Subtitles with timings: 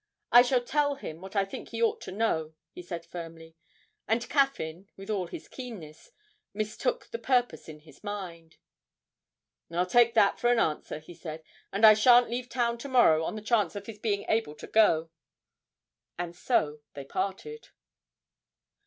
[0.31, 3.55] 'I shall tell him what I think he ought to know,' he said firmly,
[4.07, 6.09] and Caffyn, with all his keenness,
[6.55, 8.57] mistook the purpose in his mind.
[9.69, 13.23] 'I'll take that for an answer,' he said, 'and I shan't leave town to morrow
[13.23, 15.11] on the chance of his being able to go.'
[16.17, 17.69] And so they parted.